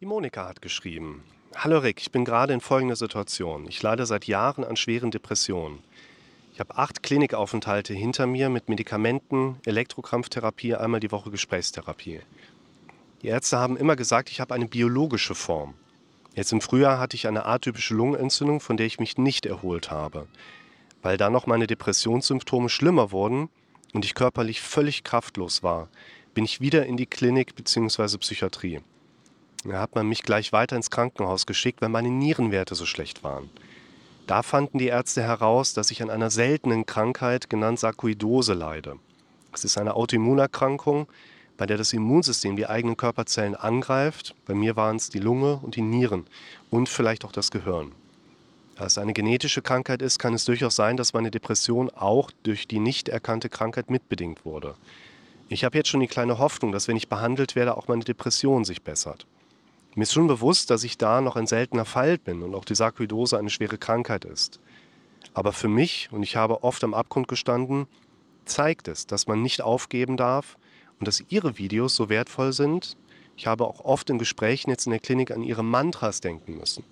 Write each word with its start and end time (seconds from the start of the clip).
Die 0.00 0.06
Monika 0.06 0.46
hat 0.46 0.62
geschrieben. 0.62 1.24
Hallo 1.56 1.78
Rick, 1.78 2.00
ich 2.00 2.12
bin 2.12 2.24
gerade 2.24 2.52
in 2.52 2.60
folgender 2.60 2.94
Situation. 2.94 3.66
Ich 3.68 3.82
leide 3.82 4.06
seit 4.06 4.28
Jahren 4.28 4.62
an 4.62 4.76
schweren 4.76 5.10
Depressionen. 5.10 5.80
Ich 6.52 6.60
habe 6.60 6.76
acht 6.76 7.02
Klinikaufenthalte 7.02 7.94
hinter 7.94 8.28
mir 8.28 8.48
mit 8.48 8.68
Medikamenten, 8.68 9.56
Elektrokrampftherapie, 9.66 10.76
einmal 10.76 11.00
die 11.00 11.10
Woche 11.10 11.32
Gesprächstherapie. 11.32 12.20
Die 13.22 13.26
Ärzte 13.26 13.58
haben 13.58 13.76
immer 13.76 13.96
gesagt, 13.96 14.30
ich 14.30 14.40
habe 14.40 14.54
eine 14.54 14.68
biologische 14.68 15.34
Form. 15.34 15.74
Jetzt 16.32 16.52
im 16.52 16.60
Frühjahr 16.60 17.00
hatte 17.00 17.16
ich 17.16 17.26
eine 17.26 17.44
atypische 17.44 17.94
Lungenentzündung, 17.94 18.60
von 18.60 18.76
der 18.76 18.86
ich 18.86 19.00
mich 19.00 19.18
nicht 19.18 19.46
erholt 19.46 19.90
habe. 19.90 20.28
Weil 21.02 21.16
dann 21.16 21.32
noch 21.32 21.46
meine 21.46 21.66
Depressionssymptome 21.66 22.68
schlimmer 22.68 23.10
wurden 23.10 23.48
und 23.94 24.04
ich 24.04 24.14
körperlich 24.14 24.60
völlig 24.60 25.02
kraftlos 25.02 25.64
war, 25.64 25.88
bin 26.34 26.44
ich 26.44 26.60
wieder 26.60 26.86
in 26.86 26.96
die 26.96 27.06
Klinik 27.06 27.56
bzw. 27.56 28.18
Psychiatrie. 28.18 28.80
Da 29.64 29.80
hat 29.80 29.94
man 29.94 30.08
mich 30.08 30.22
gleich 30.22 30.52
weiter 30.52 30.76
ins 30.76 30.90
Krankenhaus 30.90 31.46
geschickt, 31.46 31.82
weil 31.82 31.88
meine 31.88 32.10
Nierenwerte 32.10 32.74
so 32.74 32.86
schlecht 32.86 33.24
waren. 33.24 33.50
Da 34.26 34.42
fanden 34.42 34.78
die 34.78 34.86
Ärzte 34.86 35.22
heraus, 35.22 35.72
dass 35.72 35.90
ich 35.90 36.02
an 36.02 36.10
einer 36.10 36.30
seltenen 36.30 36.86
Krankheit, 36.86 37.48
genannt 37.48 37.80
Sarkoidose, 37.80 38.54
leide. 38.54 38.96
Es 39.52 39.64
ist 39.64 39.78
eine 39.78 39.94
Autoimmunerkrankung, 39.94 41.08
bei 41.56 41.66
der 41.66 41.76
das 41.76 41.92
Immunsystem 41.92 42.54
die 42.54 42.66
eigenen 42.66 42.96
Körperzellen 42.96 43.54
angreift. 43.54 44.34
Bei 44.46 44.54
mir 44.54 44.76
waren 44.76 44.96
es 44.96 45.08
die 45.08 45.18
Lunge 45.18 45.58
und 45.62 45.76
die 45.76 45.82
Nieren 45.82 46.26
und 46.70 46.88
vielleicht 46.88 47.24
auch 47.24 47.32
das 47.32 47.50
Gehirn. 47.50 47.92
Da 48.76 48.86
es 48.86 48.96
eine 48.96 49.12
genetische 49.12 49.60
Krankheit 49.60 50.02
ist, 50.02 50.20
kann 50.20 50.34
es 50.34 50.44
durchaus 50.44 50.76
sein, 50.76 50.96
dass 50.96 51.14
meine 51.14 51.32
Depression 51.32 51.90
auch 51.90 52.30
durch 52.44 52.68
die 52.68 52.78
nicht 52.78 53.08
erkannte 53.08 53.48
Krankheit 53.48 53.90
mitbedingt 53.90 54.44
wurde. 54.44 54.76
Ich 55.48 55.64
habe 55.64 55.76
jetzt 55.76 55.88
schon 55.88 56.00
die 56.00 56.06
kleine 56.06 56.38
Hoffnung, 56.38 56.70
dass 56.70 56.86
wenn 56.86 56.96
ich 56.96 57.08
behandelt 57.08 57.56
werde, 57.56 57.76
auch 57.76 57.88
meine 57.88 58.04
Depression 58.04 58.64
sich 58.64 58.82
bessert. 58.82 59.26
Mir 59.94 60.02
ist 60.02 60.12
schon 60.12 60.26
bewusst, 60.26 60.70
dass 60.70 60.84
ich 60.84 60.98
da 60.98 61.20
noch 61.20 61.36
ein 61.36 61.46
seltener 61.46 61.84
Fall 61.84 62.18
bin 62.18 62.42
und 62.42 62.54
auch 62.54 62.64
die 62.64 62.74
Sarkoidose 62.74 63.38
eine 63.38 63.50
schwere 63.50 63.78
Krankheit 63.78 64.24
ist. 64.24 64.60
Aber 65.34 65.52
für 65.52 65.68
mich, 65.68 66.08
und 66.12 66.22
ich 66.22 66.36
habe 66.36 66.62
oft 66.62 66.84
am 66.84 66.94
Abgrund 66.94 67.28
gestanden, 67.28 67.86
zeigt 68.44 68.88
es, 68.88 69.06
dass 69.06 69.26
man 69.26 69.42
nicht 69.42 69.62
aufgeben 69.62 70.16
darf 70.16 70.58
und 70.98 71.08
dass 71.08 71.22
Ihre 71.28 71.58
Videos 71.58 71.94
so 71.94 72.08
wertvoll 72.08 72.52
sind. 72.52 72.96
Ich 73.36 73.46
habe 73.46 73.64
auch 73.66 73.84
oft 73.84 74.10
in 74.10 74.18
Gesprächen 74.18 74.70
jetzt 74.70 74.86
in 74.86 74.90
der 74.90 75.00
Klinik 75.00 75.30
an 75.30 75.42
Ihre 75.42 75.62
Mantras 75.62 76.20
denken 76.20 76.56
müssen. 76.56 76.84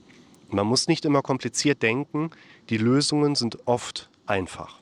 Man 0.49 0.67
muss 0.67 0.87
nicht 0.87 1.05
immer 1.05 1.23
kompliziert 1.23 1.83
denken, 1.83 2.31
die 2.71 2.79
Lösungen 2.79 3.35
sind 3.35 3.67
oft 3.67 4.11
einfach. 4.27 4.81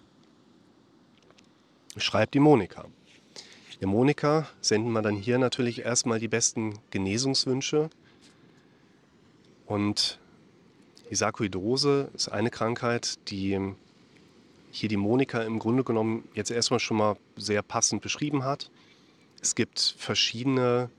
Schreibt 1.96 2.34
die 2.34 2.40
Monika. 2.40 2.84
Ja, 3.80 3.86
Monika 3.86 4.46
senden 4.60 4.92
wir 4.92 5.00
dann 5.00 5.16
hier 5.16 5.38
natürlich 5.38 5.84
erstmal 5.84 6.18
die 6.18 6.28
besten 6.28 6.78
Genesungswünsche 6.90 7.88
und 9.66 10.18
die 11.10 11.14
Sarkoidose 11.14 12.10
ist 12.14 12.28
eine 12.28 12.50
Krankheit, 12.50 13.18
die 13.28 13.74
hier 14.70 14.88
die 14.88 14.96
Monika 14.96 15.42
im 15.42 15.58
Grunde 15.58 15.84
genommen 15.84 16.28
jetzt 16.34 16.50
erstmal 16.50 16.80
schon 16.80 16.96
mal 16.96 17.16
sehr 17.36 17.62
passend 17.62 18.02
beschrieben 18.02 18.44
hat. 18.44 18.70
Es 19.40 19.54
gibt 19.54 19.94
verschiedene 19.98 20.90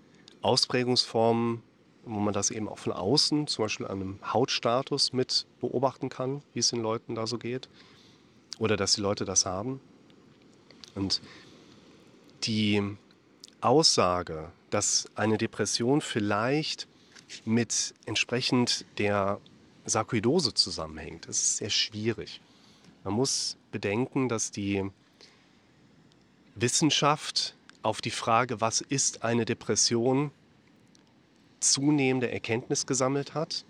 Ausprägungsformen, 0.41 1.61
wo 2.05 2.19
man 2.19 2.33
das 2.33 2.51
eben 2.51 2.69
auch 2.69 2.77
von 2.77 2.93
außen, 2.93 3.47
zum 3.47 3.65
Beispiel 3.65 3.87
an 3.87 4.01
einem 4.01 4.19
Hautstatus 4.33 5.11
mit 5.11 5.45
beobachten 5.59 6.09
kann, 6.09 6.41
wie 6.53 6.59
es 6.59 6.69
den 6.69 6.81
Leuten 6.81 7.15
da 7.15 7.27
so 7.27 7.37
geht. 7.37 7.67
Oder 8.59 8.77
dass 8.77 8.93
die 8.93 9.01
Leute 9.01 9.25
das 9.25 9.45
haben. 9.45 9.81
Und 10.93 11.21
die 12.43 12.81
Aussage, 13.59 14.51
dass 14.69 15.09
eine 15.15 15.37
Depression 15.37 15.99
vielleicht 15.99 16.87
mit 17.45 17.93
entsprechend 18.05 18.85
der 18.97 19.39
Sarkoidose 19.85 20.53
zusammenhängt. 20.53 21.27
Das 21.27 21.37
ist 21.37 21.57
sehr 21.57 21.69
schwierig. 21.69 22.41
Man 23.03 23.13
muss 23.13 23.57
bedenken, 23.71 24.29
dass 24.29 24.51
die 24.51 24.89
Wissenschaft 26.55 27.55
auf 27.83 28.01
die 28.01 28.11
Frage, 28.11 28.61
was 28.61 28.81
ist 28.81 29.23
eine 29.23 29.45
Depression, 29.45 30.31
zunehmende 31.59 32.31
Erkenntnis 32.31 32.85
gesammelt 32.85 33.33
hat 33.33 33.65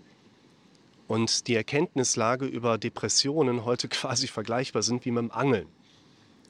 und 1.08 1.48
die 1.48 1.54
Erkenntnislage 1.54 2.46
über 2.46 2.78
Depressionen 2.78 3.64
heute 3.64 3.88
quasi 3.88 4.26
vergleichbar 4.26 4.82
sind 4.82 5.04
wie 5.04 5.10
mit 5.10 5.22
dem 5.22 5.30
Angeln. 5.32 5.68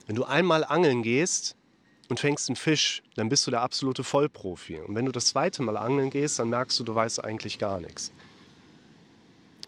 Wenn 0.06 0.16
du 0.16 0.24
einmal 0.24 0.64
angeln 0.64 1.02
gehst, 1.02 1.56
und 2.08 2.20
fängst 2.20 2.48
einen 2.48 2.56
Fisch, 2.56 3.02
dann 3.14 3.28
bist 3.28 3.46
du 3.46 3.50
der 3.50 3.62
absolute 3.62 4.04
Vollprofi. 4.04 4.78
Und 4.78 4.94
wenn 4.94 5.06
du 5.06 5.12
das 5.12 5.26
zweite 5.26 5.62
Mal 5.62 5.76
angeln 5.76 6.10
gehst, 6.10 6.38
dann 6.38 6.50
merkst 6.50 6.78
du, 6.78 6.84
du 6.84 6.94
weißt 6.94 7.24
eigentlich 7.24 7.58
gar 7.58 7.80
nichts. 7.80 8.12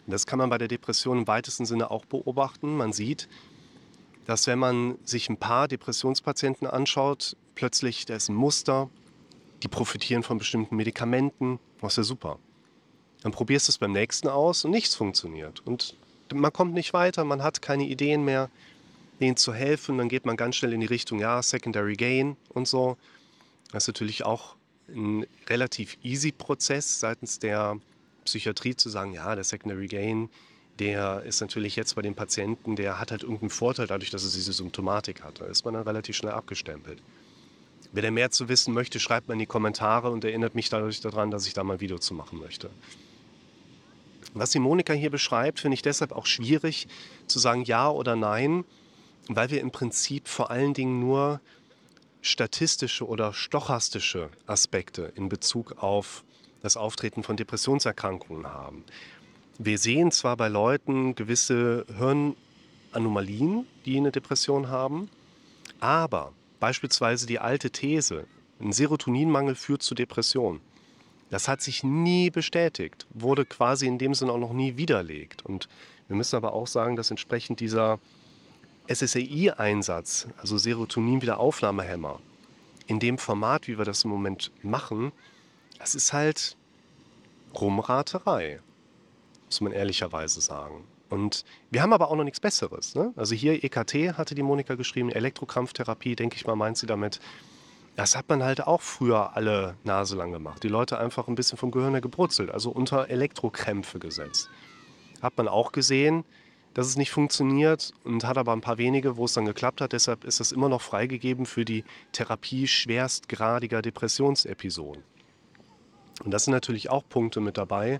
Das 0.06 0.26
kann 0.26 0.38
man 0.38 0.48
bei 0.48 0.58
der 0.58 0.68
Depression 0.68 1.18
im 1.18 1.26
weitesten 1.26 1.66
Sinne 1.66 1.90
auch 1.90 2.06
beobachten. 2.06 2.76
Man 2.76 2.92
sieht, 2.92 3.28
dass 4.26 4.46
wenn 4.46 4.58
man 4.58 4.96
sich 5.04 5.28
ein 5.28 5.36
paar 5.36 5.68
Depressionspatienten 5.68 6.66
anschaut, 6.66 7.36
plötzlich, 7.54 8.06
da 8.06 8.16
ist 8.16 8.28
ein 8.28 8.34
Muster, 8.34 8.88
die 9.62 9.68
profitieren 9.68 10.22
von 10.22 10.38
bestimmten 10.38 10.76
Medikamenten, 10.76 11.58
ist 11.82 11.96
ja 11.96 12.02
super. 12.02 12.38
Dann 13.22 13.32
probierst 13.32 13.68
du 13.68 13.72
es 13.72 13.78
beim 13.78 13.92
nächsten 13.92 14.28
aus 14.28 14.64
und 14.64 14.70
nichts 14.70 14.94
funktioniert. 14.94 15.60
Und 15.66 15.94
man 16.32 16.52
kommt 16.52 16.72
nicht 16.72 16.92
weiter, 16.92 17.24
man 17.24 17.42
hat 17.42 17.60
keine 17.60 17.84
Ideen 17.84 18.24
mehr 18.24 18.50
denen 19.20 19.36
zu 19.36 19.52
helfen. 19.52 19.98
Dann 19.98 20.08
geht 20.08 20.26
man 20.26 20.36
ganz 20.36 20.56
schnell 20.56 20.72
in 20.72 20.80
die 20.80 20.86
Richtung, 20.86 21.18
ja, 21.18 21.42
Secondary 21.42 21.94
Gain 21.94 22.36
und 22.48 22.68
so. 22.68 22.96
Das 23.72 23.84
ist 23.84 23.88
natürlich 23.88 24.24
auch 24.24 24.56
ein 24.88 25.26
relativ 25.48 25.98
easy 26.02 26.32
Prozess 26.32 27.00
seitens 27.00 27.38
der 27.38 27.78
Psychiatrie 28.24 28.74
zu 28.74 28.88
sagen, 28.88 29.12
ja, 29.12 29.34
der 29.34 29.44
Secondary 29.44 29.86
Gain, 29.86 30.30
der 30.78 31.22
ist 31.24 31.40
natürlich 31.40 31.76
jetzt 31.76 31.94
bei 31.94 32.02
den 32.02 32.14
Patienten, 32.14 32.76
der 32.76 33.00
hat 33.00 33.10
halt 33.10 33.22
irgendeinen 33.22 33.50
Vorteil 33.50 33.86
dadurch, 33.86 34.10
dass 34.10 34.24
er 34.24 34.30
diese 34.30 34.52
Symptomatik 34.52 35.22
hat. 35.22 35.40
Da 35.40 35.46
ist 35.46 35.64
man 35.64 35.74
dann 35.74 35.82
relativ 35.82 36.16
schnell 36.16 36.32
abgestempelt. 36.32 37.02
Wer 37.92 38.02
da 38.02 38.10
mehr 38.10 38.30
zu 38.30 38.48
wissen 38.48 38.74
möchte, 38.74 39.00
schreibt 39.00 39.28
mal 39.28 39.34
in 39.34 39.40
die 39.40 39.46
Kommentare 39.46 40.10
und 40.10 40.24
erinnert 40.24 40.54
mich 40.54 40.68
dadurch 40.68 41.00
daran, 41.00 41.30
dass 41.30 41.46
ich 41.46 41.54
da 41.54 41.64
mal 41.64 41.74
ein 41.74 41.80
Video 41.80 41.98
zu 41.98 42.14
machen 42.14 42.38
möchte. 42.38 42.70
Was 44.34 44.50
die 44.50 44.58
Monika 44.58 44.92
hier 44.92 45.10
beschreibt, 45.10 45.58
finde 45.60 45.74
ich 45.74 45.82
deshalb 45.82 46.12
auch 46.12 46.26
schwierig 46.26 46.86
zu 47.26 47.38
sagen 47.38 47.64
ja 47.64 47.90
oder 47.90 48.14
nein, 48.14 48.64
weil 49.28 49.50
wir 49.50 49.60
im 49.60 49.70
Prinzip 49.70 50.28
vor 50.28 50.50
allen 50.50 50.74
Dingen 50.74 51.00
nur 51.00 51.40
statistische 52.20 53.06
oder 53.06 53.32
stochastische 53.32 54.30
Aspekte 54.46 55.12
in 55.14 55.28
Bezug 55.28 55.82
auf 55.82 56.24
das 56.62 56.76
Auftreten 56.76 57.22
von 57.22 57.36
Depressionserkrankungen 57.36 58.46
haben. 58.46 58.84
Wir 59.58 59.78
sehen 59.78 60.10
zwar 60.10 60.36
bei 60.36 60.48
Leuten 60.48 61.14
gewisse 61.14 61.86
Hirnanomalien, 61.96 63.66
die 63.84 63.96
eine 63.96 64.10
Depression 64.10 64.68
haben, 64.68 65.08
aber 65.80 66.32
beispielsweise 66.58 67.26
die 67.26 67.38
alte 67.38 67.70
These, 67.70 68.26
ein 68.60 68.72
Serotoninmangel 68.72 69.54
führt 69.54 69.82
zu 69.82 69.94
Depression, 69.94 70.60
das 71.30 71.46
hat 71.46 71.60
sich 71.60 71.84
nie 71.84 72.30
bestätigt, 72.30 73.06
wurde 73.10 73.44
quasi 73.44 73.86
in 73.86 73.98
dem 73.98 74.14
Sinne 74.14 74.32
auch 74.32 74.38
noch 74.38 74.52
nie 74.52 74.76
widerlegt. 74.76 75.44
Und 75.44 75.68
wir 76.06 76.16
müssen 76.16 76.36
aber 76.36 76.54
auch 76.54 76.66
sagen, 76.66 76.96
dass 76.96 77.10
entsprechend 77.10 77.60
dieser 77.60 77.98
SSRI-Einsatz, 78.88 80.28
also 80.38 80.56
Serotonin-Wiederaufnahmehämmer, 80.56 82.20
in 82.86 82.98
dem 82.98 83.18
Format, 83.18 83.68
wie 83.68 83.78
wir 83.78 83.84
das 83.84 84.04
im 84.04 84.10
Moment 84.10 84.50
machen, 84.62 85.12
das 85.78 85.94
ist 85.94 86.12
halt 86.12 86.56
Rumraterei, 87.54 88.60
muss 89.46 89.60
man 89.60 89.72
ehrlicherweise 89.72 90.40
sagen. 90.40 90.84
Und 91.10 91.44
wir 91.70 91.82
haben 91.82 91.92
aber 91.92 92.10
auch 92.10 92.16
noch 92.16 92.24
nichts 92.24 92.40
Besseres. 92.40 92.94
Ne? 92.94 93.12
Also 93.16 93.34
hier 93.34 93.64
EKT 93.64 94.18
hatte 94.18 94.34
die 94.34 94.42
Monika 94.42 94.74
geschrieben, 94.74 95.10
Elektrokrampftherapie, 95.10 96.16
denke 96.16 96.36
ich 96.36 96.46
mal, 96.46 96.56
meint 96.56 96.76
sie 96.76 96.86
damit. 96.86 97.20
Das 97.96 98.14
hat 98.14 98.28
man 98.28 98.42
halt 98.42 98.66
auch 98.66 98.80
früher 98.80 99.34
alle 99.36 99.76
Nase 99.84 100.16
lang 100.16 100.32
gemacht. 100.32 100.62
Die 100.62 100.68
Leute 100.68 100.98
einfach 100.98 101.26
ein 101.28 101.34
bisschen 101.34 101.58
vom 101.58 101.70
Gehirn 101.70 101.92
her 101.92 102.00
gebrutzelt, 102.00 102.50
also 102.50 102.70
unter 102.70 103.08
Elektrokrämpfe 103.08 103.98
gesetzt. 103.98 104.50
Hat 105.20 105.36
man 105.36 105.48
auch 105.48 105.72
gesehen, 105.72 106.24
dass 106.78 106.86
es 106.86 106.96
nicht 106.96 107.10
funktioniert 107.10 107.92
und 108.04 108.22
hat 108.22 108.38
aber 108.38 108.52
ein 108.52 108.60
paar 108.60 108.78
wenige, 108.78 109.16
wo 109.16 109.24
es 109.24 109.32
dann 109.32 109.46
geklappt 109.46 109.80
hat. 109.80 109.92
Deshalb 109.92 110.22
ist 110.22 110.38
das 110.38 110.52
immer 110.52 110.68
noch 110.68 110.80
freigegeben 110.80 111.44
für 111.44 111.64
die 111.64 111.82
Therapie 112.12 112.68
schwerstgradiger 112.68 113.82
Depressionsepisoden. 113.82 115.02
Und 116.22 116.30
das 116.30 116.44
sind 116.44 116.52
natürlich 116.52 116.88
auch 116.88 117.02
Punkte 117.08 117.40
mit 117.40 117.58
dabei, 117.58 117.98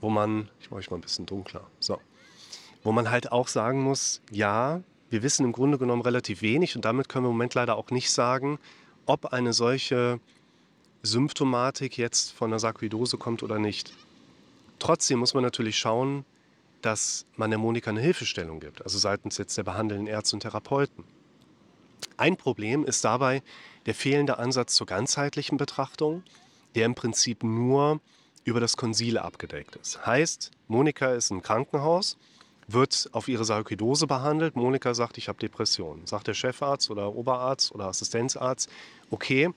wo 0.00 0.08
man, 0.08 0.48
ich 0.60 0.70
mache 0.70 0.78
euch 0.78 0.90
mal 0.92 0.98
ein 0.98 1.00
bisschen 1.00 1.26
dunkler, 1.26 1.66
so, 1.80 1.98
wo 2.84 2.92
man 2.92 3.10
halt 3.10 3.32
auch 3.32 3.48
sagen 3.48 3.82
muss, 3.82 4.22
ja, 4.30 4.84
wir 5.10 5.24
wissen 5.24 5.44
im 5.44 5.50
Grunde 5.50 5.76
genommen 5.76 6.02
relativ 6.02 6.42
wenig 6.42 6.76
und 6.76 6.84
damit 6.84 7.08
können 7.08 7.24
wir 7.24 7.30
im 7.30 7.34
Moment 7.34 7.54
leider 7.54 7.74
auch 7.76 7.90
nicht 7.90 8.12
sagen, 8.12 8.60
ob 9.04 9.32
eine 9.32 9.52
solche 9.52 10.20
Symptomatik 11.02 11.98
jetzt 11.98 12.30
von 12.30 12.50
der 12.50 12.60
Sarkoidose 12.60 13.18
kommt 13.18 13.42
oder 13.42 13.58
nicht. 13.58 13.92
Trotzdem 14.78 15.18
muss 15.18 15.34
man 15.34 15.42
natürlich 15.42 15.76
schauen, 15.76 16.24
dass 16.82 17.26
man 17.36 17.50
der 17.50 17.58
Monika 17.58 17.90
eine 17.90 18.00
Hilfestellung 18.00 18.60
gibt, 18.60 18.82
also 18.82 18.98
seitens 18.98 19.38
jetzt 19.38 19.56
der 19.56 19.62
behandelnden 19.62 20.06
Ärzte 20.06 20.36
und 20.36 20.40
Therapeuten. 20.40 21.04
Ein 22.16 22.36
Problem 22.36 22.84
ist 22.84 23.04
dabei 23.04 23.42
der 23.86 23.94
fehlende 23.94 24.38
Ansatz 24.38 24.74
zur 24.74 24.86
ganzheitlichen 24.86 25.56
Betrachtung, 25.56 26.22
der 26.74 26.86
im 26.86 26.94
Prinzip 26.94 27.42
nur 27.42 28.00
über 28.44 28.60
das 28.60 28.76
Konsile 28.76 29.22
abgedeckt 29.22 29.76
ist. 29.76 30.04
Heißt, 30.04 30.50
Monika 30.68 31.12
ist 31.12 31.30
im 31.30 31.42
Krankenhaus, 31.42 32.16
wird 32.68 33.08
auf 33.12 33.28
ihre 33.28 33.44
Sarkoidose 33.44 34.06
behandelt. 34.06 34.56
Monika 34.56 34.94
sagt, 34.94 35.18
ich 35.18 35.28
habe 35.28 35.38
Depressionen. 35.38 36.06
Sagt 36.06 36.26
der 36.26 36.34
Chefarzt 36.34 36.90
oder 36.90 37.14
Oberarzt 37.14 37.72
oder 37.72 37.86
Assistenzarzt, 37.86 38.68
okay, 39.10 39.50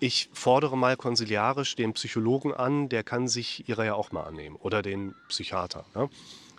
ich 0.00 0.28
fordere 0.32 0.76
mal 0.76 0.96
konsiliarisch 0.96 1.74
den 1.76 1.94
Psychologen 1.94 2.52
an, 2.52 2.88
der 2.88 3.02
kann 3.02 3.28
sich 3.28 3.66
ihrer 3.68 3.84
ja 3.84 3.94
auch 3.94 4.12
mal 4.12 4.24
annehmen 4.24 4.56
oder 4.56 4.82
den 4.82 5.14
Psychiater. 5.28 5.86
Ja? 5.94 6.08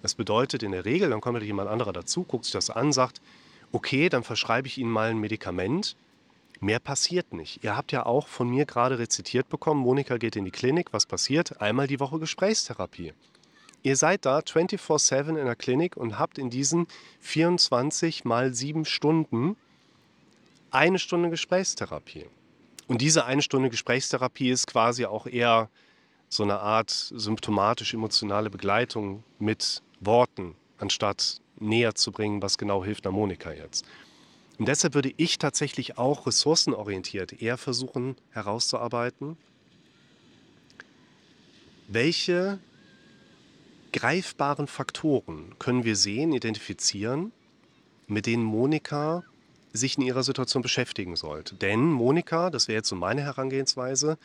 Das 0.01 0.15
bedeutet 0.15 0.63
in 0.63 0.71
der 0.71 0.85
Regel, 0.85 1.09
dann 1.09 1.21
kommt 1.21 1.41
jemand 1.41 1.69
anderer 1.69 1.93
dazu, 1.93 2.23
guckt 2.23 2.45
sich 2.45 2.53
das 2.53 2.69
an, 2.69 2.93
sagt, 2.93 3.21
okay, 3.71 4.09
dann 4.09 4.23
verschreibe 4.23 4.67
ich 4.67 4.77
Ihnen 4.77 4.91
mal 4.91 5.09
ein 5.09 5.17
Medikament. 5.17 5.95
Mehr 6.59 6.79
passiert 6.79 7.33
nicht. 7.33 7.63
Ihr 7.63 7.75
habt 7.75 7.91
ja 7.91 8.05
auch 8.05 8.27
von 8.27 8.49
mir 8.49 8.65
gerade 8.65 8.99
rezitiert 8.99 9.49
bekommen, 9.49 9.81
Monika 9.81 10.17
geht 10.17 10.35
in 10.35 10.45
die 10.45 10.51
Klinik, 10.51 10.93
was 10.93 11.05
passiert? 11.05 11.61
Einmal 11.61 11.87
die 11.87 11.99
Woche 11.99 12.19
Gesprächstherapie. 12.19 13.13
Ihr 13.83 13.95
seid 13.95 14.25
da 14.25 14.39
24/7 14.39 15.37
in 15.37 15.45
der 15.45 15.55
Klinik 15.55 15.97
und 15.97 16.17
habt 16.17 16.37
in 16.39 16.49
diesen 16.49 16.87
24 17.19 18.25
mal 18.25 18.53
7 18.53 18.85
Stunden 18.85 19.55
eine 20.71 20.99
Stunde 20.99 21.29
Gesprächstherapie. 21.29 22.25
Und 22.87 23.01
diese 23.01 23.25
eine 23.25 23.41
Stunde 23.41 23.69
Gesprächstherapie 23.69 24.49
ist 24.49 24.67
quasi 24.67 25.05
auch 25.05 25.27
eher 25.27 25.69
so 26.29 26.43
eine 26.43 26.59
Art 26.59 26.89
symptomatisch-emotionale 26.89 28.49
Begleitung 28.49 29.23
mit 29.39 29.81
Worten, 29.99 30.55
anstatt 30.77 31.41
näher 31.59 31.95
zu 31.95 32.11
bringen, 32.11 32.41
was 32.41 32.57
genau 32.57 32.83
hilft 32.83 33.05
einer 33.05 33.15
Monika 33.15 33.51
jetzt. 33.51 33.85
Und 34.57 34.67
deshalb 34.67 34.95
würde 34.95 35.13
ich 35.17 35.37
tatsächlich 35.37 35.97
auch 35.97 36.25
ressourcenorientiert 36.25 37.41
eher 37.41 37.57
versuchen 37.57 38.15
herauszuarbeiten, 38.31 39.37
welche 41.87 42.59
greifbaren 43.93 44.67
Faktoren 44.67 45.55
können 45.59 45.83
wir 45.83 45.95
sehen, 45.95 46.33
identifizieren, 46.33 47.31
mit 48.07 48.25
denen 48.25 48.43
Monika 48.43 49.23
sich 49.73 49.97
in 49.97 50.03
ihrer 50.03 50.23
Situation 50.23 50.63
beschäftigen 50.63 51.15
sollte. 51.15 51.55
Denn 51.55 51.91
Monika, 51.91 52.49
das 52.49 52.67
wäre 52.67 52.77
jetzt 52.77 52.89
so 52.89 52.95
meine 52.95 53.21
Herangehensweise, 53.21 54.17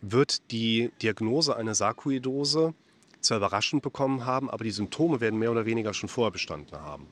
wird 0.00 0.50
die 0.50 0.90
Diagnose 1.02 1.56
einer 1.56 1.74
Sarkoidose 1.74 2.74
zwar 3.20 3.38
überraschend 3.38 3.82
bekommen 3.82 4.24
haben, 4.24 4.50
aber 4.50 4.64
die 4.64 4.70
Symptome 4.70 5.20
werden 5.20 5.38
mehr 5.38 5.50
oder 5.50 5.66
weniger 5.66 5.94
schon 5.94 6.08
vorher 6.08 6.30
bestanden 6.30 6.76
haben. 6.76 7.06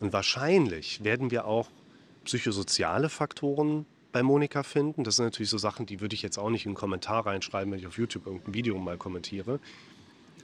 Und 0.00 0.12
wahrscheinlich 0.12 1.02
werden 1.04 1.30
wir 1.30 1.46
auch 1.46 1.68
psychosoziale 2.24 3.08
Faktoren 3.08 3.86
bei 4.12 4.22
Monika 4.22 4.62
finden. 4.62 5.04
Das 5.04 5.16
sind 5.16 5.26
natürlich 5.26 5.50
so 5.50 5.58
Sachen, 5.58 5.86
die 5.86 6.00
würde 6.00 6.14
ich 6.14 6.22
jetzt 6.22 6.38
auch 6.38 6.50
nicht 6.50 6.66
in 6.66 6.70
einen 6.70 6.76
Kommentar 6.76 7.26
reinschreiben, 7.26 7.72
wenn 7.72 7.78
ich 7.78 7.86
auf 7.86 7.98
YouTube 7.98 8.26
irgendein 8.26 8.54
Video 8.54 8.78
mal 8.78 8.96
kommentiere. 8.96 9.60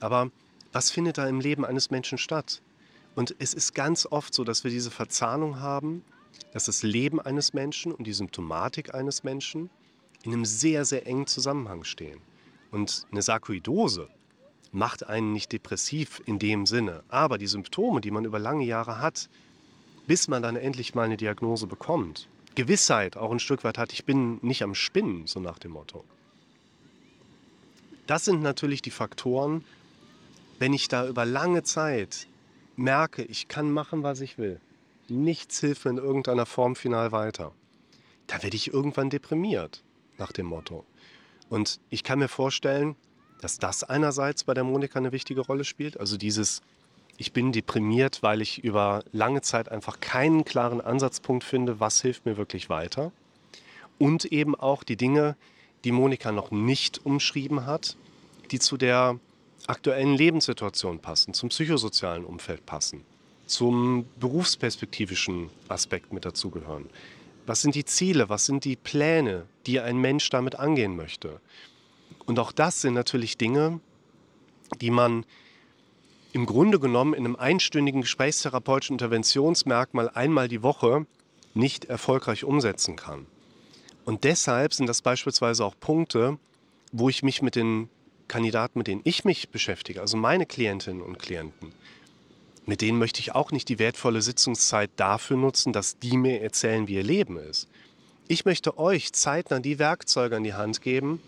Aber 0.00 0.30
was 0.72 0.90
findet 0.90 1.18
da 1.18 1.28
im 1.28 1.40
Leben 1.40 1.64
eines 1.64 1.90
Menschen 1.90 2.18
statt? 2.18 2.62
Und 3.14 3.34
es 3.38 3.54
ist 3.54 3.74
ganz 3.74 4.06
oft 4.06 4.34
so, 4.34 4.44
dass 4.44 4.64
wir 4.64 4.70
diese 4.70 4.90
Verzahnung 4.90 5.60
haben, 5.60 6.04
dass 6.52 6.64
das 6.64 6.82
Leben 6.82 7.20
eines 7.20 7.52
Menschen 7.52 7.92
und 7.92 8.06
die 8.06 8.12
Symptomatik 8.12 8.94
eines 8.94 9.22
Menschen 9.22 9.70
in 10.24 10.32
einem 10.32 10.44
sehr, 10.44 10.84
sehr 10.84 11.06
engen 11.06 11.26
Zusammenhang 11.26 11.84
stehen. 11.84 12.20
Und 12.70 13.06
eine 13.12 13.22
Sarkoidose 13.22 14.08
macht 14.74 15.06
einen 15.06 15.32
nicht 15.32 15.52
depressiv 15.52 16.20
in 16.26 16.38
dem 16.38 16.66
Sinne. 16.66 17.04
Aber 17.08 17.38
die 17.38 17.46
Symptome, 17.46 18.00
die 18.00 18.10
man 18.10 18.24
über 18.24 18.38
lange 18.38 18.64
Jahre 18.64 18.98
hat, 18.98 19.30
bis 20.06 20.28
man 20.28 20.42
dann 20.42 20.56
endlich 20.56 20.94
mal 20.94 21.04
eine 21.04 21.16
Diagnose 21.16 21.66
bekommt, 21.66 22.28
Gewissheit 22.54 23.16
auch 23.16 23.30
ein 23.30 23.38
Stück 23.38 23.64
weit 23.64 23.78
hat, 23.78 23.92
ich 23.92 24.04
bin 24.04 24.38
nicht 24.42 24.62
am 24.62 24.74
Spinnen, 24.74 25.26
so 25.26 25.40
nach 25.40 25.58
dem 25.58 25.72
Motto. 25.72 26.04
Das 28.06 28.24
sind 28.24 28.42
natürlich 28.42 28.82
die 28.82 28.90
Faktoren, 28.90 29.64
wenn 30.58 30.72
ich 30.72 30.88
da 30.88 31.08
über 31.08 31.24
lange 31.24 31.62
Zeit 31.62 32.28
merke, 32.76 33.22
ich 33.22 33.48
kann 33.48 33.70
machen, 33.70 34.02
was 34.02 34.20
ich 34.20 34.38
will, 34.38 34.60
nichts 35.08 35.60
hilft 35.60 35.84
mir 35.84 35.92
in 35.92 35.96
irgendeiner 35.98 36.46
Form 36.46 36.76
final 36.76 37.12
weiter, 37.12 37.52
da 38.26 38.42
werde 38.42 38.56
ich 38.56 38.72
irgendwann 38.72 39.10
deprimiert, 39.10 39.82
nach 40.18 40.32
dem 40.32 40.46
Motto. 40.46 40.84
Und 41.48 41.80
ich 41.90 42.04
kann 42.04 42.18
mir 42.18 42.28
vorstellen, 42.28 42.96
dass 43.44 43.58
das 43.58 43.84
einerseits 43.84 44.44
bei 44.44 44.54
der 44.54 44.64
Monika 44.64 44.98
eine 44.98 45.12
wichtige 45.12 45.42
Rolle 45.42 45.64
spielt. 45.64 46.00
Also 46.00 46.16
dieses, 46.16 46.62
ich 47.18 47.34
bin 47.34 47.52
deprimiert, 47.52 48.22
weil 48.22 48.40
ich 48.40 48.64
über 48.64 49.04
lange 49.12 49.42
Zeit 49.42 49.70
einfach 49.70 50.00
keinen 50.00 50.46
klaren 50.46 50.80
Ansatzpunkt 50.80 51.44
finde, 51.44 51.78
was 51.78 52.00
hilft 52.00 52.24
mir 52.24 52.38
wirklich 52.38 52.70
weiter. 52.70 53.12
Und 53.98 54.24
eben 54.24 54.54
auch 54.54 54.82
die 54.82 54.96
Dinge, 54.96 55.36
die 55.84 55.92
Monika 55.92 56.32
noch 56.32 56.52
nicht 56.52 57.04
umschrieben 57.04 57.66
hat, 57.66 57.98
die 58.50 58.58
zu 58.58 58.78
der 58.78 59.20
aktuellen 59.66 60.14
Lebenssituation 60.14 61.00
passen, 61.00 61.34
zum 61.34 61.50
psychosozialen 61.50 62.24
Umfeld 62.24 62.64
passen, 62.64 63.04
zum 63.44 64.06
berufsperspektivischen 64.20 65.50
Aspekt 65.68 66.14
mit 66.14 66.24
dazugehören. 66.24 66.88
Was 67.44 67.60
sind 67.60 67.74
die 67.74 67.84
Ziele, 67.84 68.30
was 68.30 68.46
sind 68.46 68.64
die 68.64 68.76
Pläne, 68.76 69.44
die 69.66 69.80
ein 69.80 69.98
Mensch 69.98 70.30
damit 70.30 70.54
angehen 70.54 70.96
möchte? 70.96 71.42
Und 72.26 72.38
auch 72.38 72.52
das 72.52 72.80
sind 72.80 72.94
natürlich 72.94 73.36
Dinge, 73.36 73.80
die 74.80 74.90
man 74.90 75.24
im 76.32 76.46
Grunde 76.46 76.80
genommen 76.80 77.14
in 77.14 77.24
einem 77.24 77.36
einstündigen 77.36 78.00
gesprächstherapeutischen 78.00 78.94
Interventionsmerkmal 78.94 80.10
einmal 80.10 80.48
die 80.48 80.62
Woche 80.62 81.06
nicht 81.54 81.84
erfolgreich 81.84 82.44
umsetzen 82.44 82.96
kann. 82.96 83.26
Und 84.04 84.24
deshalb 84.24 84.74
sind 84.74 84.88
das 84.88 85.00
beispielsweise 85.00 85.64
auch 85.64 85.74
Punkte, 85.78 86.38
wo 86.92 87.08
ich 87.08 87.22
mich 87.22 87.40
mit 87.40 87.54
den 87.54 87.88
Kandidaten, 88.28 88.78
mit 88.78 88.88
denen 88.88 89.02
ich 89.04 89.24
mich 89.24 89.50
beschäftige, 89.50 90.00
also 90.00 90.16
meine 90.16 90.46
Klientinnen 90.46 91.02
und 91.02 91.18
Klienten, 91.18 91.72
mit 92.66 92.80
denen 92.80 92.98
möchte 92.98 93.20
ich 93.20 93.34
auch 93.34 93.52
nicht 93.52 93.68
die 93.68 93.78
wertvolle 93.78 94.22
Sitzungszeit 94.22 94.90
dafür 94.96 95.36
nutzen, 95.36 95.72
dass 95.72 95.98
die 95.98 96.16
mir 96.16 96.40
erzählen, 96.40 96.88
wie 96.88 96.94
ihr 96.94 97.02
Leben 97.02 97.36
ist. 97.36 97.68
Ich 98.26 98.44
möchte 98.44 98.78
euch 98.78 99.12
zeitnah 99.12 99.60
die 99.60 99.78
Werkzeuge 99.78 100.36
an 100.36 100.44
die 100.44 100.54
Hand 100.54 100.80
geben, 100.80 101.20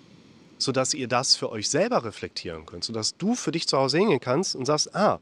sodass 0.58 0.94
ihr 0.94 1.08
das 1.08 1.36
für 1.36 1.50
euch 1.50 1.68
selber 1.68 2.04
reflektieren 2.04 2.66
könnt, 2.66 2.84
sodass 2.84 3.16
du 3.16 3.34
für 3.34 3.52
dich 3.52 3.66
zu 3.66 3.78
Hause 3.78 3.98
hingehen 3.98 4.20
kannst 4.20 4.56
und 4.56 4.66
sagst, 4.66 4.94
ah, 4.94 5.20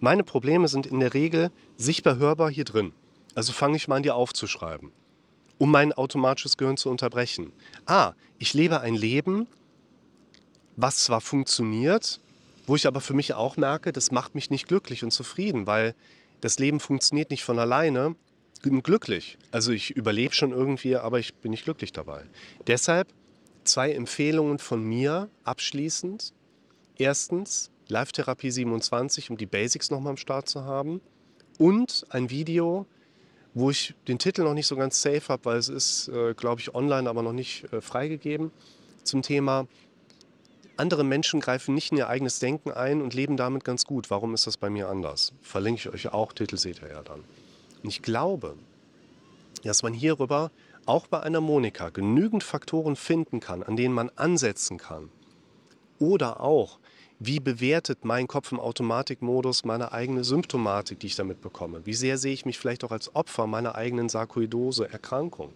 meine 0.00 0.24
Probleme 0.24 0.68
sind 0.68 0.86
in 0.86 1.00
der 1.00 1.14
Regel 1.14 1.50
sichtbar 1.76 2.16
hörbar 2.16 2.50
hier 2.50 2.64
drin. 2.64 2.92
Also 3.34 3.52
fange 3.52 3.76
ich 3.76 3.88
mal 3.88 3.96
an, 3.96 4.02
die 4.02 4.10
aufzuschreiben, 4.10 4.92
um 5.58 5.70
mein 5.70 5.92
automatisches 5.92 6.56
Gehirn 6.56 6.76
zu 6.76 6.90
unterbrechen. 6.90 7.52
Ah, 7.86 8.12
ich 8.38 8.54
lebe 8.54 8.80
ein 8.80 8.94
Leben, 8.94 9.46
was 10.76 10.98
zwar 10.98 11.20
funktioniert, 11.20 12.20
wo 12.66 12.76
ich 12.76 12.86
aber 12.86 13.00
für 13.00 13.14
mich 13.14 13.34
auch 13.34 13.56
merke, 13.56 13.92
das 13.92 14.10
macht 14.10 14.34
mich 14.34 14.50
nicht 14.50 14.66
glücklich 14.66 15.04
und 15.04 15.10
zufrieden, 15.10 15.66
weil 15.66 15.94
das 16.40 16.58
Leben 16.58 16.80
funktioniert 16.80 17.30
nicht 17.30 17.44
von 17.44 17.58
alleine 17.58 18.16
glücklich. 18.82 19.36
Also 19.50 19.72
ich 19.72 19.90
überlebe 19.90 20.34
schon 20.34 20.52
irgendwie, 20.52 20.96
aber 20.96 21.18
ich 21.18 21.34
bin 21.34 21.50
nicht 21.50 21.64
glücklich 21.64 21.92
dabei. 21.92 22.24
Deshalb 22.66 23.08
zwei 23.64 23.92
Empfehlungen 23.92 24.58
von 24.58 24.82
mir 24.82 25.28
abschließend. 25.44 26.32
Erstens 26.96 27.70
Live-Therapie 27.88 28.50
27, 28.50 29.30
um 29.30 29.36
die 29.36 29.46
Basics 29.46 29.90
nochmal 29.90 30.12
am 30.12 30.16
Start 30.16 30.48
zu 30.48 30.64
haben. 30.64 31.00
Und 31.58 32.06
ein 32.10 32.30
Video, 32.30 32.86
wo 33.52 33.70
ich 33.70 33.94
den 34.08 34.18
Titel 34.18 34.42
noch 34.42 34.54
nicht 34.54 34.66
so 34.66 34.76
ganz 34.76 35.00
safe 35.00 35.28
habe, 35.28 35.44
weil 35.44 35.58
es 35.58 35.68
ist, 35.68 36.08
äh, 36.08 36.34
glaube 36.34 36.60
ich, 36.60 36.74
online, 36.74 37.08
aber 37.08 37.22
noch 37.22 37.32
nicht 37.32 37.72
äh, 37.72 37.80
freigegeben, 37.80 38.50
zum 39.04 39.22
Thema 39.22 39.66
andere 40.76 41.04
Menschen 41.04 41.40
greifen 41.40 41.74
nicht 41.74 41.92
in 41.92 41.98
ihr 41.98 42.08
eigenes 42.08 42.38
Denken 42.38 42.72
ein 42.72 43.00
und 43.00 43.14
leben 43.14 43.36
damit 43.36 43.64
ganz 43.64 43.84
gut. 43.84 44.10
Warum 44.10 44.34
ist 44.34 44.46
das 44.46 44.56
bei 44.56 44.70
mir 44.70 44.88
anders? 44.88 45.32
Verlinke 45.42 45.80
ich 45.80 45.88
euch 45.88 46.12
auch, 46.12 46.32
Titel 46.32 46.56
seht 46.56 46.82
ihr 46.82 46.88
ja 46.88 47.02
dann. 47.02 47.20
Und 47.82 47.88
ich 47.88 48.02
glaube, 48.02 48.56
dass 49.62 49.82
man 49.82 49.92
hierüber 49.92 50.50
auch 50.86 51.06
bei 51.06 51.20
einer 51.20 51.40
Monika 51.40 51.90
genügend 51.90 52.42
Faktoren 52.42 52.96
finden 52.96 53.40
kann, 53.40 53.62
an 53.62 53.76
denen 53.76 53.94
man 53.94 54.10
ansetzen 54.10 54.78
kann. 54.78 55.10
Oder 55.98 56.40
auch, 56.40 56.78
wie 57.18 57.40
bewertet 57.40 58.04
mein 58.04 58.26
Kopf 58.26 58.52
im 58.52 58.60
Automatikmodus 58.60 59.64
meine 59.64 59.92
eigene 59.92 60.24
Symptomatik, 60.24 61.00
die 61.00 61.06
ich 61.06 61.16
damit 61.16 61.40
bekomme? 61.40 61.86
Wie 61.86 61.94
sehr 61.94 62.18
sehe 62.18 62.32
ich 62.32 62.44
mich 62.44 62.58
vielleicht 62.58 62.84
auch 62.84 62.90
als 62.90 63.14
Opfer 63.14 63.46
meiner 63.46 63.76
eigenen 63.76 64.08
Sarkoidose-Erkrankung? 64.08 65.52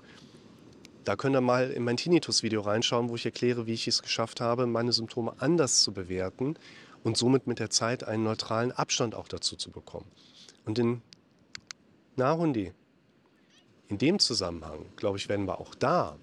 Da 1.04 1.16
könnt 1.16 1.34
ihr 1.34 1.40
mal 1.40 1.70
in 1.70 1.84
mein 1.84 1.96
Tinnitus-Video 1.96 2.60
reinschauen, 2.60 3.08
wo 3.08 3.16
ich 3.16 3.24
erkläre, 3.24 3.66
wie 3.66 3.72
ich 3.72 3.88
es 3.88 4.02
geschafft 4.02 4.40
habe, 4.40 4.66
meine 4.66 4.92
Symptome 4.92 5.32
anders 5.38 5.82
zu 5.82 5.92
bewerten 5.92 6.54
und 7.02 7.16
somit 7.16 7.46
mit 7.46 7.58
der 7.58 7.70
Zeit 7.70 8.04
einen 8.04 8.24
neutralen 8.24 8.72
Abstand 8.72 9.14
auch 9.14 9.28
dazu 9.28 9.56
zu 9.56 9.70
bekommen. 9.70 10.06
Und 10.64 10.78
in 10.78 11.02
Nahundi, 12.16 12.72
in 13.88 13.98
dem 13.98 14.18
Zusammenhang, 14.18 14.84
glaube 14.96 15.18
ich, 15.18 15.28
werden 15.28 15.46
wir 15.46 15.60
auch 15.60 15.74
da 15.74 16.16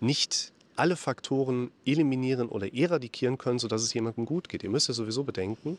nicht 0.00 0.52
alle 0.76 0.96
Faktoren 0.96 1.72
eliminieren 1.84 2.48
oder 2.48 2.72
eradikieren 2.72 3.36
können, 3.36 3.58
sodass 3.58 3.82
es 3.82 3.92
jemandem 3.94 4.26
gut 4.26 4.48
geht. 4.48 4.62
Ihr 4.62 4.70
müsst 4.70 4.88
ja 4.88 4.94
sowieso 4.94 5.24
bedenken, 5.24 5.76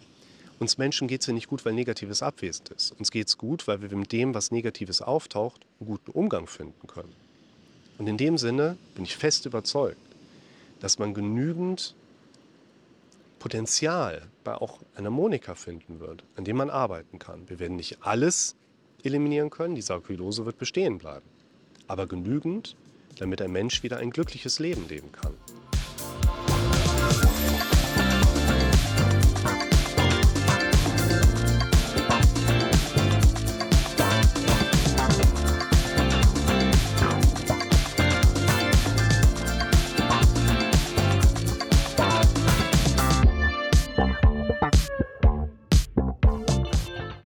uns 0.59 0.77
Menschen 0.77 1.07
geht 1.07 1.21
es 1.21 1.27
ja 1.27 1.33
nicht 1.33 1.47
gut, 1.47 1.63
weil 1.63 1.73
Negatives 1.73 2.21
abwesend 2.21 2.69
ist. 2.69 2.91
Uns 2.99 3.11
geht 3.11 3.27
es 3.27 3.37
gut, 3.37 3.65
weil 3.67 3.81
wir 3.81 3.95
mit 3.95 4.11
dem, 4.11 4.33
was 4.33 4.51
Negatives 4.51 5.01
auftaucht, 5.01 5.65
einen 5.79 5.87
guten 5.87 6.11
Umgang 6.11 6.47
finden 6.47 6.85
können. 6.85 7.13
Und 7.97 8.07
in 8.07 8.17
dem 8.17 8.37
Sinne 8.37 8.77
bin 8.93 9.05
ich 9.05 9.15
fest 9.15 9.45
überzeugt, 9.45 9.97
dass 10.81 10.99
man 10.99 11.13
genügend 11.13 11.95
Potenzial 13.39 14.27
bei 14.43 14.55
auch 14.55 14.79
einer 14.95 15.09
Monika 15.09 15.55
finden 15.55 16.01
wird, 16.01 16.25
an 16.35 16.43
dem 16.43 16.57
man 16.57 16.69
arbeiten 16.69 17.19
kann. 17.19 17.47
Wir 17.49 17.59
werden 17.59 17.77
nicht 17.77 18.03
alles 18.03 18.55
eliminieren 19.03 19.49
können, 19.49 19.75
die 19.75 19.81
Sarkoidose 19.81 20.45
wird 20.45 20.57
bestehen 20.57 20.97
bleiben, 20.97 21.25
aber 21.87 22.07
genügend, 22.07 22.75
damit 23.17 23.41
ein 23.41 23.51
Mensch 23.51 23.83
wieder 23.83 23.97
ein 23.97 24.11
glückliches 24.11 24.59
Leben 24.59 24.87
leben 24.87 25.11
kann. 25.11 25.33